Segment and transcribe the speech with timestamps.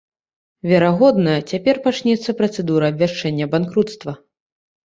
[0.69, 4.11] Верагодна, цяпер пачнецца працэдура абвяшчэння банкруцтва.